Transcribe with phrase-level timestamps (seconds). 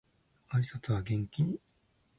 [0.49, 1.59] 挨拶は元気に